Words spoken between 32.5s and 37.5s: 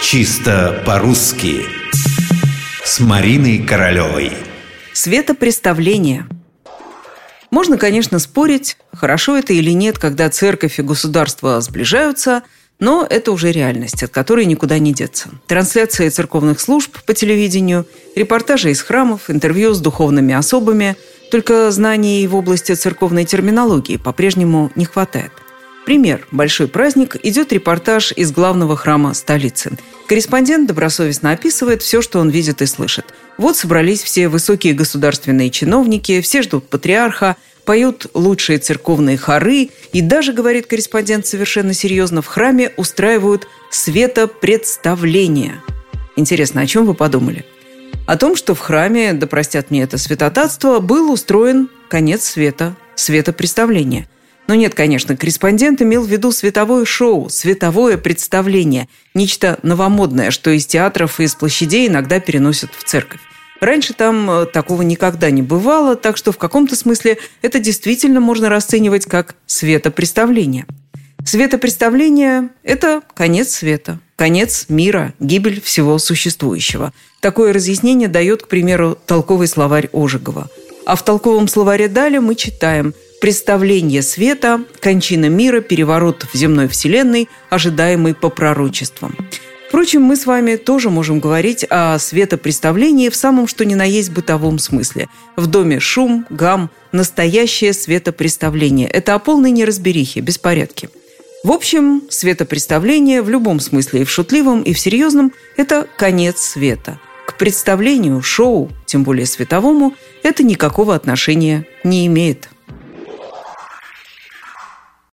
и слышит. Вот собрались все высокие государственные чиновники, все ждут патриарха,